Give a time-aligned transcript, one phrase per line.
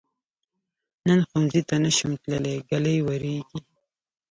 [1.07, 3.59] نن ښؤونځي ته نشم تللی، ږلۍ وریږي.